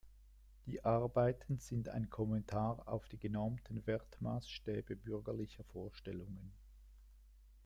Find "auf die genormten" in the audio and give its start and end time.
2.87-3.85